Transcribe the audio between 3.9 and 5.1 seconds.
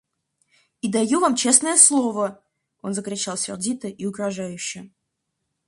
угрожающе.